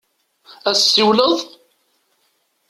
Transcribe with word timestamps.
Ad 0.69 0.73
d-tsiwleḍ? 0.75 1.35